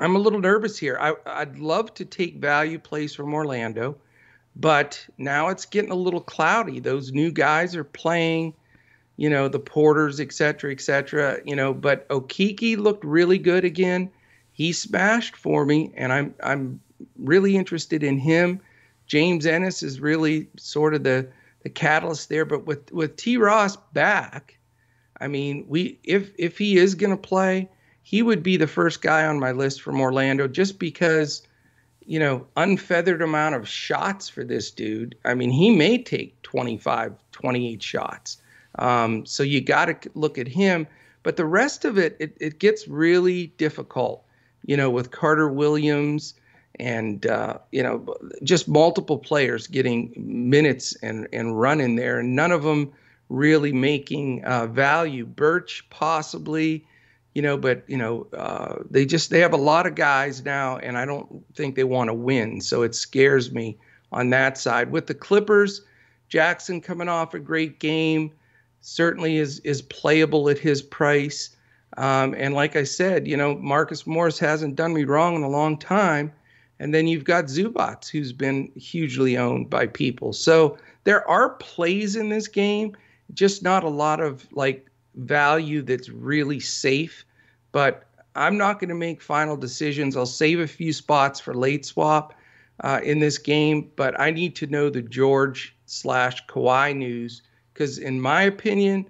[0.00, 0.98] I'm a little nervous here.
[1.00, 3.96] I, I'd love to take value plays from Orlando,
[4.56, 6.80] but now it's getting a little cloudy.
[6.80, 8.54] Those new guys are playing,
[9.16, 11.38] you know, the Porters, et cetera, et cetera.
[11.44, 14.10] You know, but Okeke looked really good again
[14.60, 16.80] he smashed for me, and I'm I'm
[17.16, 18.60] really interested in him.
[19.06, 21.26] James Ennis is really sort of the
[21.62, 23.38] the catalyst there, but with with T.
[23.38, 24.58] Ross back,
[25.18, 27.70] I mean, we if if he is going to play,
[28.02, 31.42] he would be the first guy on my list from Orlando, just because,
[32.04, 35.16] you know, unfeathered amount of shots for this dude.
[35.24, 38.38] I mean, he may take 25, 28 shots.
[38.78, 40.86] Um, so you got to look at him.
[41.22, 44.24] But the rest of it, it, it gets really difficult
[44.64, 46.34] you know, with Carter Williams
[46.78, 52.36] and uh, you know just multiple players getting minutes and and run in there, and
[52.36, 52.92] none of them
[53.28, 55.26] really making uh, value.
[55.26, 56.84] Birch possibly,
[57.34, 60.78] you know, but you know uh, they just they have a lot of guys now,
[60.78, 63.78] and I don't think they want to win, so it scares me
[64.12, 64.90] on that side.
[64.90, 65.82] With the Clippers,
[66.28, 68.32] Jackson coming off a great game,
[68.80, 71.56] certainly is is playable at his price.
[71.96, 75.48] Um, and like I said, you know, Marcus Morris hasn't done me wrong in a
[75.48, 76.32] long time.
[76.78, 80.32] And then you've got Zubac, who's been hugely owned by people.
[80.32, 82.96] So there are plays in this game,
[83.34, 84.89] just not a lot of like
[85.20, 87.24] value that's really safe.
[87.72, 88.04] But
[88.34, 90.16] I'm not going to make final decisions.
[90.16, 92.34] I'll save a few spots for late swap
[92.82, 97.98] uh, in this game, but I need to know the George slash Kawhi news because,
[97.98, 99.06] in my opinion,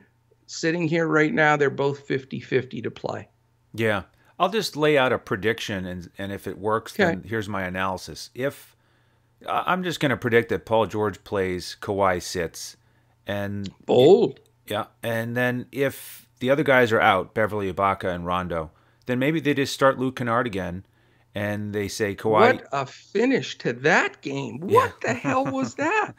[0.47, 3.29] sitting here right now, they're both 50 50 to play.
[3.75, 4.03] Yeah.
[4.39, 7.05] I'll just lay out a prediction, and, and if it works, okay.
[7.05, 8.31] then here's my analysis.
[8.35, 8.75] If
[9.47, 12.79] I'm just going to predict that Paul George plays, Kawhi sits,
[13.27, 14.41] and bold.
[14.71, 18.71] Yeah, and then if the other guys are out, Beverley Ibaka and Rondo,
[19.07, 20.87] then maybe they just start Luke Kennard again,
[21.35, 22.31] and they say Kawhi.
[22.31, 24.61] What a finish to that game!
[24.61, 25.13] What yeah.
[25.13, 26.13] the hell was that?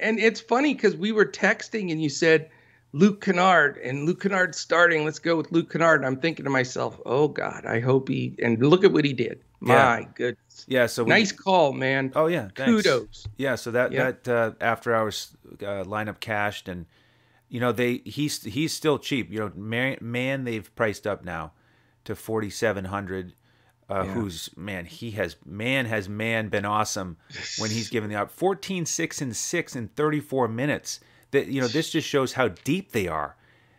[0.00, 2.50] And it's funny because we were texting, and you said
[2.94, 5.04] Luke Kennard and Luke Kennard starting.
[5.04, 6.00] Let's go with Luke Kennard.
[6.00, 9.12] And I'm thinking to myself, oh God, I hope he and look at what he
[9.12, 9.40] did.
[9.58, 10.04] My yeah.
[10.14, 10.64] goodness.
[10.68, 10.86] Yeah.
[10.86, 12.12] So nice call, man.
[12.14, 12.48] Oh yeah.
[12.54, 12.70] Thanks.
[12.70, 13.26] Kudos.
[13.36, 13.56] Yeah.
[13.56, 14.12] So that yeah.
[14.12, 16.86] that uh, after hours uh, lineup cashed and
[17.54, 19.30] you know they he's he's still cheap.
[19.30, 21.52] You know man, man they've priced up now
[22.02, 23.32] to forty seven hundred.
[23.88, 24.12] Uh, yeah.
[24.12, 24.86] Who's man?
[24.86, 27.16] He has man has man been awesome
[27.58, 30.98] when he's given the up 14, 6, and six in thirty four minutes
[31.30, 33.36] that you know this just shows how deep they are.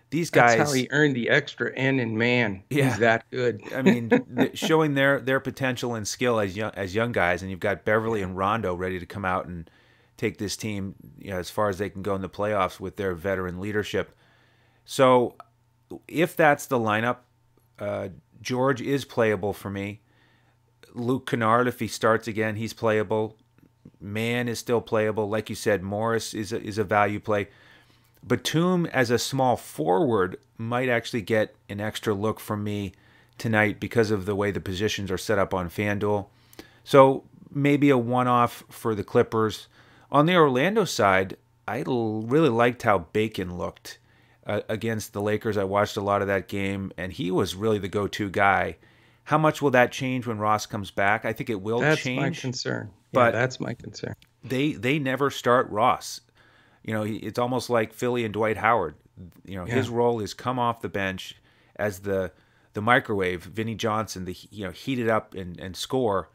[0.09, 0.55] these guys.
[0.55, 2.63] That's how he earned the extra N in man.
[2.69, 2.85] Yeah.
[2.85, 3.61] He's that good.
[3.75, 4.09] I mean,
[4.53, 8.21] showing their their potential and skill as young as young guys, and you've got Beverley
[8.21, 9.69] and Rondo ready to come out and
[10.17, 12.95] take this team you know, as far as they can go in the playoffs with
[12.95, 14.15] their veteran leadership.
[14.86, 15.36] So,
[16.08, 17.17] if that's the lineup,
[17.80, 18.10] uh,
[18.41, 20.01] George is playable for me.
[20.93, 23.36] Luke Kennard, if he starts again, he's playable.
[23.99, 25.28] Mann is still playable.
[25.30, 27.47] Like you said, Morris is a, is a value play.
[28.25, 32.93] Batum as a small forward might actually get an extra look from me
[33.38, 36.28] tonight because of the way the positions are set up on FanDuel.
[36.84, 39.67] So maybe a one off for the Clippers.
[40.11, 41.37] On the Orlando side,
[41.67, 43.99] I really liked how Bacon looked
[44.45, 45.57] uh, against the Lakers.
[45.57, 48.77] I watched a lot of that game, and he was really the go to guy.
[49.23, 51.25] How much will that change when Ross comes back?
[51.25, 52.21] I think it will that's change.
[52.21, 52.91] That's my concern.
[53.11, 54.15] But yeah, that's my concern.
[54.43, 56.21] They they never start Ross.
[56.83, 58.95] You know, it's almost like Philly and Dwight Howard.
[59.45, 59.73] You know, yeah.
[59.73, 61.35] his role is come off the bench
[61.77, 62.31] as the
[62.73, 66.29] the microwave, Vinnie Johnson, the you know, heat it up and, and score.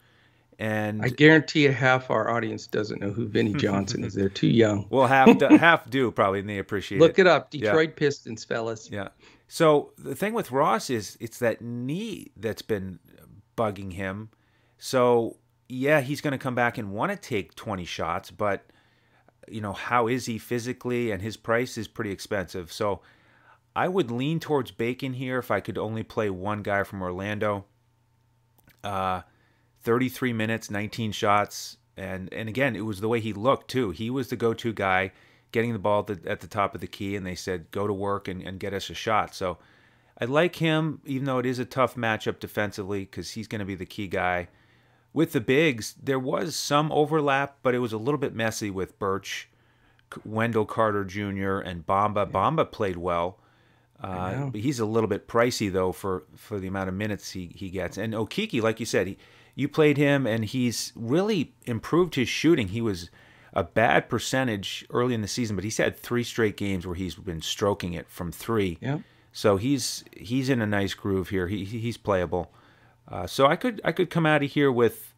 [0.61, 4.13] And I guarantee you half our audience doesn't know who Vinnie Johnson is.
[4.13, 4.85] They're too young.
[4.91, 7.21] Well, half half do probably, and they appreciate Look it.
[7.21, 7.95] it up, Detroit yeah.
[7.95, 8.87] Pistons, fellas.
[8.91, 9.07] Yeah.
[9.47, 12.99] So the thing with Ross is it's that knee that's been
[13.57, 14.29] bugging him.
[14.77, 18.63] So yeah, he's going to come back and want to take 20 shots, but
[19.47, 21.09] you know, how is he physically?
[21.09, 22.71] And his price is pretty expensive.
[22.71, 23.01] So
[23.75, 27.65] I would lean towards Bacon here if I could only play one guy from Orlando.
[28.83, 29.21] Uh,
[29.83, 33.91] 33 minutes, 19 shots, and and again, it was the way he looked too.
[33.91, 35.11] He was the go-to guy
[35.51, 37.87] getting the ball at the, at the top of the key, and they said, go
[37.87, 39.35] to work and, and get us a shot.
[39.35, 39.57] So
[40.19, 43.65] I like him, even though it is a tough matchup defensively, because he's going to
[43.65, 44.47] be the key guy.
[45.13, 48.97] With the bigs, there was some overlap, but it was a little bit messy with
[48.97, 49.49] Birch,
[50.23, 52.25] Wendell Carter Jr., and Bamba.
[52.27, 52.31] Yeah.
[52.31, 53.37] Bamba played well.
[54.01, 57.51] Uh, but he's a little bit pricey though for, for the amount of minutes he,
[57.53, 57.97] he gets.
[57.97, 59.17] And Okeke, like you said, he,
[59.55, 62.69] you played him and he's really improved his shooting.
[62.69, 63.09] He was
[63.53, 67.15] a bad percentage early in the season, but he's had three straight games where he's
[67.15, 68.77] been stroking it from three.
[68.81, 68.99] Yeah.
[69.33, 71.47] So he's he's in a nice groove here.
[71.47, 72.51] He he's playable.
[73.07, 75.13] Uh, so I could I could come out of here with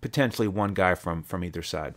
[0.00, 1.94] potentially one guy from from either side.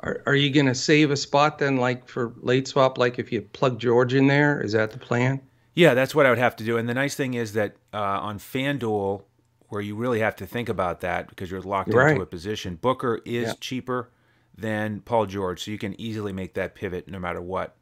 [0.00, 3.30] Are, are you going to save a spot then, like for late swap, like if
[3.30, 4.60] you plug George in there?
[4.60, 5.40] Is that the plan?
[5.74, 6.76] Yeah, that's what I would have to do.
[6.76, 9.22] And the nice thing is that uh, on FanDuel,
[9.72, 13.22] where you really have to think about that because you're locked into a position, Booker
[13.24, 13.54] is yeah.
[13.58, 14.10] cheaper
[14.54, 17.74] than Paul George, so you can easily make that pivot no matter what.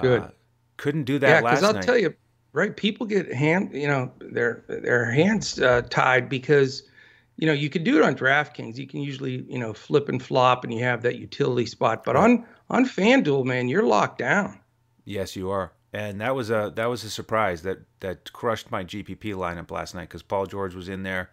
[0.00, 0.22] Good.
[0.22, 0.30] Uh,
[0.76, 1.84] couldn't do that yeah, last I'll night.
[1.84, 2.14] tell you,
[2.52, 2.76] right?
[2.76, 6.82] People get hand, you know, their their hands uh, tied because,
[7.36, 8.76] you know, you can do it on DraftKings.
[8.76, 12.02] You can usually, you know, flip and flop, and you have that utility spot.
[12.02, 12.24] But right.
[12.24, 14.58] on on FanDuel, man, you're locked down.
[15.04, 15.70] Yes, you are.
[15.92, 19.94] And that was a that was a surprise that that crushed my GPP lineup last
[19.94, 21.30] night because Paul George was in there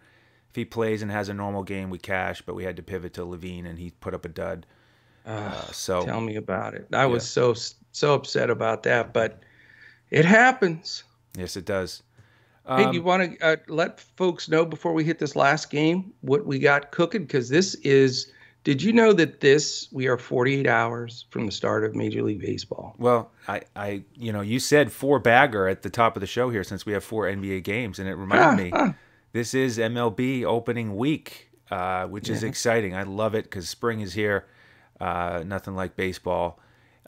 [0.50, 3.14] if he plays and has a normal game, we cash, but we had to pivot
[3.14, 4.66] to LaVine, and he put up a dud.
[5.26, 6.88] Uh, so tell me about it.
[6.92, 7.06] I yeah.
[7.06, 7.54] was so
[7.92, 9.42] so upset about that, but
[10.10, 11.04] it happens.
[11.36, 12.02] Yes, it does.
[12.64, 15.36] Um, hey, do you um, want to uh, let folks know before we hit this
[15.36, 17.22] last game what we got cooking?
[17.22, 18.32] Because this is.
[18.64, 22.40] Did you know that this we are 48 hours from the start of Major League
[22.40, 22.94] Baseball?
[22.98, 26.50] Well, I, I, you know, you said four bagger at the top of the show
[26.50, 28.94] here since we have four NBA games, and it reminded me
[29.32, 32.34] this is MLB opening week, uh, which yeah.
[32.34, 32.94] is exciting.
[32.94, 34.46] I love it because spring is here.
[35.00, 36.60] Uh, nothing like baseball.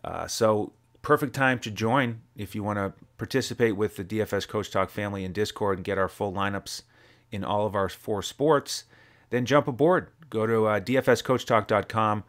[0.04, 4.70] Uh, so perfect time to join if you want to participate with the DFS Coach
[4.70, 6.82] Talk family in Discord and get our full lineups
[7.32, 8.84] in all of our four sports.
[9.30, 10.08] Then jump aboard.
[10.30, 12.24] Go to uh, dfscoachtalk.com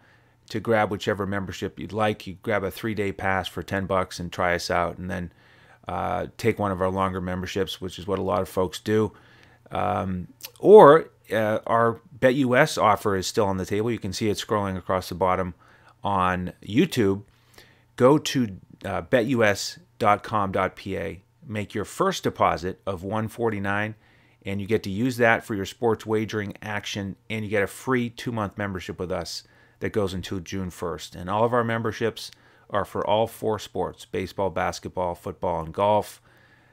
[0.50, 2.28] to grab whichever membership you'd like.
[2.28, 5.32] You grab a three-day pass for ten bucks and try us out, and then
[5.88, 9.14] uh, take one of our longer memberships, which is what a lot of folks do.
[9.72, 10.28] Um,
[10.60, 13.90] or uh, our BetUS offer is still on the table.
[13.92, 15.54] You can see it scrolling across the bottom
[16.04, 17.24] on YouTube.
[17.96, 19.62] Go to uh, betus.com.pa,
[21.48, 23.96] make your first deposit of 149
[24.46, 27.68] and you get to use that for your sports wagering action and you get a
[27.68, 29.44] free 2-month membership with us
[29.80, 31.16] that goes until June 1st.
[31.16, 32.32] And all of our memberships
[32.70, 36.22] are for all four sports, baseball, basketball, football, and golf.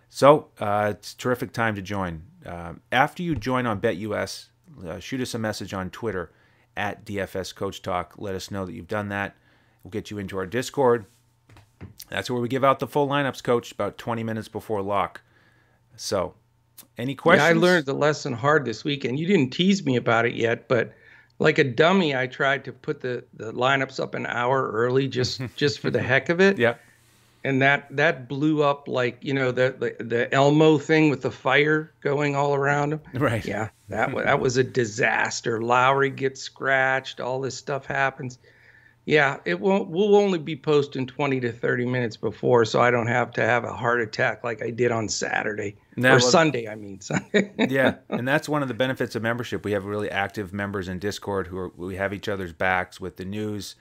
[0.08, 2.22] So, uh, it's a terrific time to join.
[2.46, 4.46] Um, after you join on BetUS,
[4.86, 6.32] uh, shoot us a message on Twitter
[6.76, 8.14] at DFS Coach Talk.
[8.16, 9.36] Let us know that you've done that.
[9.82, 11.06] We'll get you into our Discord.
[12.08, 15.20] That's where we give out the full lineups, Coach, about 20 minutes before lock.
[15.96, 16.34] So,
[16.96, 17.44] any questions?
[17.44, 20.34] Yeah, I learned the lesson hard this week, and you didn't tease me about it
[20.34, 20.92] yet, but
[21.38, 25.40] like a dummy, I tried to put the, the lineups up an hour early just
[25.56, 26.58] just for the heck of it.
[26.58, 26.74] Yeah
[27.44, 31.30] and that that blew up like you know the, the the Elmo thing with the
[31.30, 33.00] fire going all around him.
[33.14, 33.44] Right.
[33.44, 35.62] Yeah, that was that was a disaster.
[35.62, 37.20] Lowry gets scratched.
[37.20, 38.38] All this stuff happens.
[39.08, 39.88] Yeah, it won't.
[39.88, 43.64] We'll only be posting 20 to 30 minutes before, so I don't have to have
[43.64, 46.68] a heart attack like I did on Saturday no, or Sunday.
[46.68, 47.50] I mean Sunday.
[47.70, 49.64] yeah, and that's one of the benefits of membership.
[49.64, 53.16] We have really active members in Discord who are we have each other's backs with
[53.16, 53.76] the news,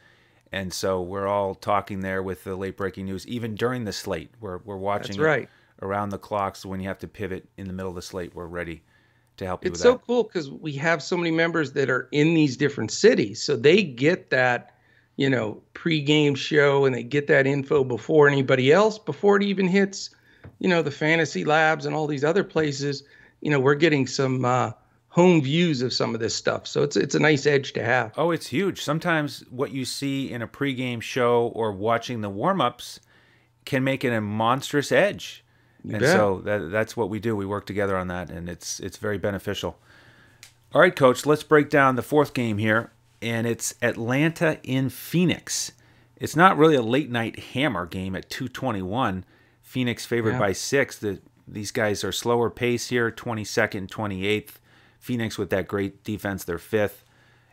[0.53, 4.31] and so we're all talking there with the late breaking news, even during the slate.
[4.39, 5.49] We're we're watching right.
[5.81, 6.55] around the clock.
[6.55, 8.81] So when you have to pivot in the middle of the slate, we're ready
[9.35, 9.71] to help you.
[9.71, 10.07] It's so that.
[10.07, 13.83] cool because we have so many members that are in these different cities, so they
[13.83, 14.71] get that
[15.17, 19.67] you know, pre-game show and they get that info before anybody else, before it even
[19.67, 20.11] hits,
[20.59, 23.03] you know, the fantasy labs and all these other places.
[23.41, 24.71] You know, we're getting some uh,
[25.09, 28.13] home views of some of this stuff, so it's it's a nice edge to have.
[28.17, 28.81] Oh, it's huge.
[28.81, 32.99] Sometimes what you see in a pre-game show or watching the warm-ups
[33.65, 35.43] can make it a monstrous edge.
[35.83, 36.15] You and bet.
[36.15, 37.35] so that, that's what we do.
[37.35, 39.77] We work together on that, and it's it's very beneficial.
[40.73, 45.71] All right, coach, let's break down the fourth game here and it's Atlanta in Phoenix.
[46.15, 49.25] It's not really a late night hammer game at 221.
[49.61, 50.39] Phoenix favored yeah.
[50.39, 50.97] by six.
[50.97, 54.53] The, these guys are slower pace here, 22nd, 28th.
[54.99, 57.03] Phoenix with that great defense, they're fifth.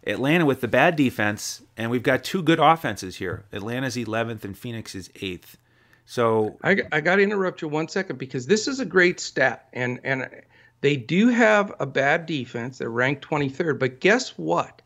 [0.07, 3.45] Atlanta with the bad defense, and we've got two good offenses here.
[3.53, 5.57] Atlanta's 11th and Phoenix is 8th.
[6.07, 9.69] So I, I got to interrupt you one second because this is a great stat,
[9.73, 10.29] and and
[10.83, 12.79] they do have a bad defense.
[12.79, 14.83] They're ranked 23rd, but guess what?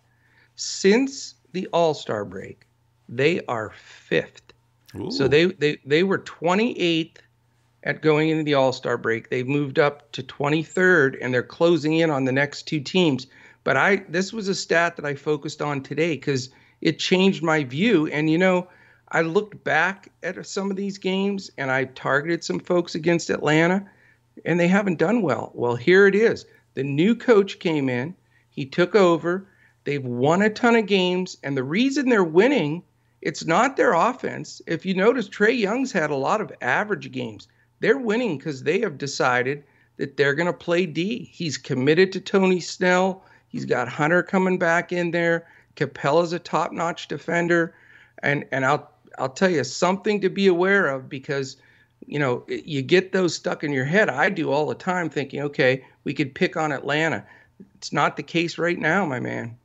[0.59, 2.67] Since the All Star break,
[3.09, 4.53] they are fifth.
[4.97, 5.11] Ooh.
[5.11, 7.19] So they, they they were 28th
[7.85, 9.31] at going into the All Star break.
[9.31, 13.29] They've moved up to 23rd, and they're closing in on the next two teams.
[13.63, 17.63] But I this was a stat that I focused on today because it changed my
[17.63, 18.09] view.
[18.09, 18.67] And you know,
[19.11, 23.89] I looked back at some of these games and I targeted some folks against Atlanta,
[24.45, 25.53] and they haven't done well.
[25.55, 26.47] Well, here it is.
[26.75, 28.17] The new coach came in.
[28.51, 29.48] He took over.
[29.89, 32.83] They've won a ton of games, and the reason they're winning,
[33.23, 34.61] it's not their offense.
[34.67, 37.49] If you notice, Trae Young's had a lot of average games.
[37.81, 39.65] They're winning because they have decided
[39.97, 41.31] that they're going to play D.
[41.33, 43.25] He's committed to Tony Snell.
[43.49, 45.47] He's got Hunter coming back in there.
[45.75, 47.75] Capela's a top-notch defender,
[48.23, 51.57] and and I'll I'll tell you something to be aware of because
[52.07, 54.11] you know you get those stuck in your head.
[54.11, 57.25] I do all the time, thinking, okay, we could pick on Atlanta.
[57.77, 59.57] It's not the case right now, my man.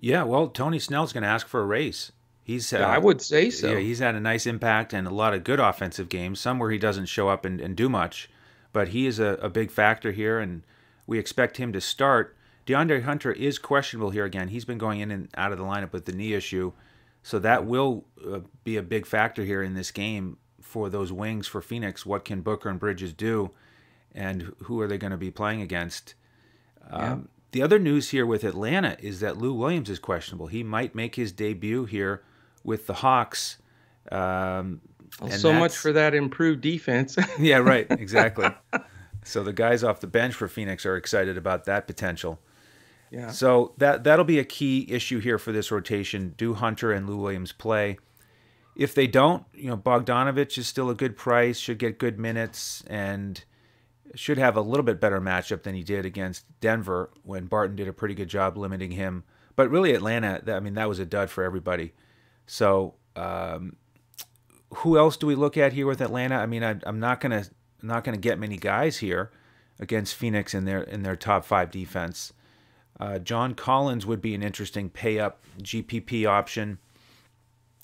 [0.00, 2.12] Yeah, well, Tony Snell's going to ask for a raise.
[2.44, 3.72] He's, uh, I would say so.
[3.72, 6.40] Yeah, he's had a nice impact and a lot of good offensive games.
[6.40, 8.30] Some where he doesn't show up and, and do much,
[8.72, 10.62] but he is a, a big factor here, and
[11.06, 12.36] we expect him to start.
[12.66, 14.48] DeAndre Hunter is questionable here again.
[14.48, 16.72] He's been going in and out of the lineup with the knee issue,
[17.22, 21.46] so that will uh, be a big factor here in this game for those wings
[21.46, 22.06] for Phoenix.
[22.06, 23.50] What can Booker and Bridges do,
[24.14, 26.14] and who are they going to be playing against?
[26.90, 27.18] Yeah.
[27.52, 30.48] The other news here with Atlanta is that Lou Williams is questionable.
[30.48, 32.22] He might make his debut here
[32.62, 33.56] with the Hawks.
[34.12, 34.80] Um,
[35.20, 37.16] well, so much for that improved defense.
[37.38, 37.86] yeah, right.
[37.98, 38.48] Exactly.
[39.24, 42.38] so the guys off the bench for Phoenix are excited about that potential.
[43.10, 43.30] Yeah.
[43.30, 46.34] So that that'll be a key issue here for this rotation.
[46.36, 47.98] Do Hunter and Lou Williams play?
[48.76, 52.84] If they don't, you know, Bogdanovich is still a good price, should get good minutes,
[52.86, 53.42] and
[54.14, 57.88] should have a little bit better matchup than he did against Denver when Barton did
[57.88, 59.24] a pretty good job limiting him.
[59.56, 61.92] But really, Atlanta, I mean, that was a dud for everybody.
[62.46, 63.76] So, um,
[64.76, 66.36] who else do we look at here with Atlanta?
[66.36, 67.44] I mean, I, am not gonna
[67.82, 69.30] not gonna get many guys here
[69.80, 72.32] against Phoenix in their in their top five defense.
[73.00, 76.78] Uh, John Collins would be an interesting pay up GPP option.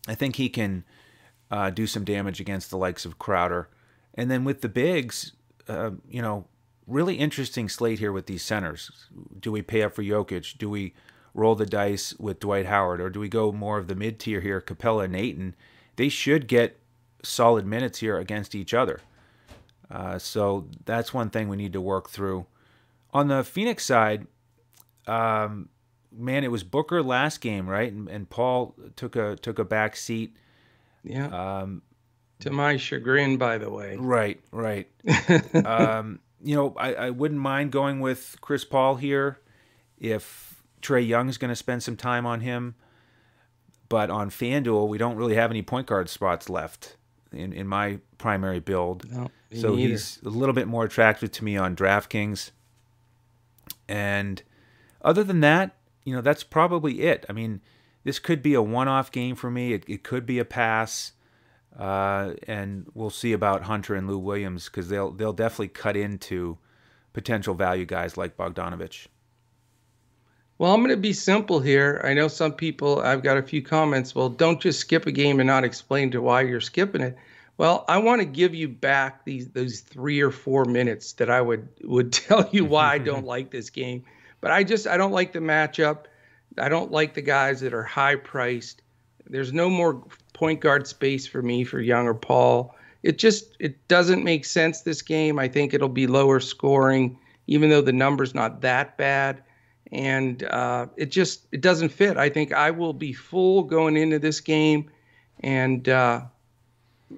[0.08, 0.84] I think he can
[1.50, 3.68] uh, do some damage against the likes of Crowder.
[4.14, 5.32] And then with the bigs,
[5.68, 6.46] uh, you know,
[6.86, 9.08] really interesting slate here with these centers.
[9.40, 10.58] Do we pay up for Jokic?
[10.58, 10.94] Do we
[11.32, 14.40] roll the dice with Dwight Howard, or do we go more of the mid tier
[14.40, 15.54] here, Capela, and Ayton?
[15.96, 16.78] They should get
[17.22, 19.00] solid minutes here against each other.
[19.90, 22.46] Uh, so that's one thing we need to work through.
[23.12, 24.26] On the Phoenix side,
[25.06, 25.68] um,
[26.10, 27.92] man, it was Booker last game, right?
[27.92, 30.36] And, and Paul took a took a back seat.
[31.02, 31.26] Yeah.
[31.26, 31.82] Um,
[32.40, 33.96] to my chagrin, by the way.
[33.96, 34.88] Right, right.
[35.64, 39.40] um, you know, I, I wouldn't mind going with Chris Paul here
[39.98, 42.74] if Trae Young's going to spend some time on him.
[43.88, 46.96] But on FanDuel, we don't really have any point guard spots left
[47.32, 49.10] in, in my primary build.
[49.10, 49.90] No, so neither.
[49.90, 52.50] he's a little bit more attractive to me on DraftKings.
[53.88, 54.42] And
[55.02, 57.24] other than that, you know, that's probably it.
[57.28, 57.60] I mean,
[58.04, 59.72] this could be a one off game for me.
[59.72, 61.12] It, it could be a pass.
[61.78, 66.58] Uh, and we'll see about Hunter and Lou Williams because they'll they'll definitely cut into
[67.12, 69.06] potential value guys like Bogdanovich.
[70.58, 72.00] Well, I'm going to be simple here.
[72.04, 74.14] I know some people, I've got a few comments.
[74.14, 77.16] Well, don't just skip a game and not explain to why you're skipping it.
[77.56, 81.40] Well, I want to give you back these those three or four minutes that I
[81.40, 84.04] would would tell you why I don't like this game.
[84.40, 86.04] But I just I don't like the matchup.
[86.58, 88.82] I don't like the guys that are high priced.
[89.26, 90.02] There's no more
[90.32, 92.74] point guard space for me for Young or Paul.
[93.02, 95.38] It just it doesn't make sense this game.
[95.38, 99.42] I think it'll be lower scoring, even though the number's not that bad
[99.94, 102.16] and uh, it just it doesn't fit.
[102.16, 104.90] I think I will be full going into this game,
[105.40, 106.22] and uh,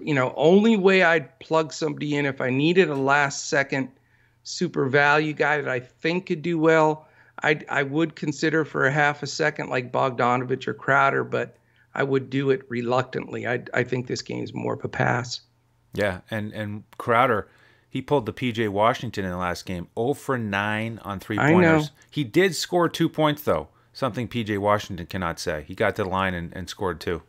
[0.02, 3.88] you know, only way I'd plug somebody in if I needed a last second
[4.44, 7.08] super value guy that I think could do well.
[7.42, 11.56] I I would consider for a half a second like Bogdanovich or Crowder, but
[11.96, 13.46] I would do it reluctantly.
[13.46, 15.40] I I think this game's more of a pass.
[15.94, 17.48] Yeah, and and Crowder
[17.96, 21.92] he pulled the PJ Washington in the last game, 0 for 9 on three pointers.
[22.10, 25.64] He did score two points though, something PJ Washington cannot say.
[25.66, 27.22] He got to the line and, and scored two.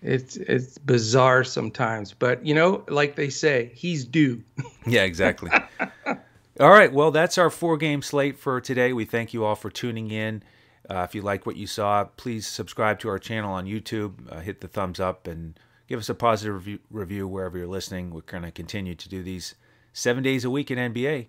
[0.00, 4.42] It's it's bizarre sometimes, but you know, like they say, he's due.
[4.86, 5.50] yeah, exactly.
[6.06, 8.94] all right, well, that's our four game slate for today.
[8.94, 10.42] We thank you all for tuning in.
[10.90, 14.14] Uh, if you like what you saw, please subscribe to our channel on YouTube.
[14.30, 18.10] Uh, hit the thumbs up and give us a positive review, review wherever you're listening.
[18.10, 19.54] We're going to continue to do these
[19.92, 21.26] seven days a week in NBA.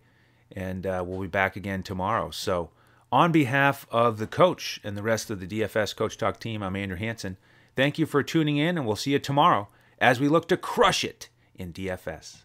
[0.51, 2.31] And uh, we'll be back again tomorrow.
[2.31, 2.71] So,
[3.11, 6.75] on behalf of the coach and the rest of the DFS Coach Talk team, I'm
[6.75, 7.37] Andrew Hanson.
[7.75, 9.67] Thank you for tuning in, and we'll see you tomorrow
[9.99, 12.43] as we look to crush it in DFS.